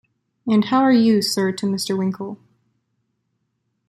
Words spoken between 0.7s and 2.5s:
are you, sir to Mr. Winkle?